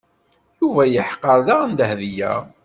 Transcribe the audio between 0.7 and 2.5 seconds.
yeḥqer daɣen Dahbiya.